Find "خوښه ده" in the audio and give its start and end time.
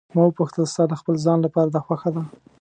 1.85-2.21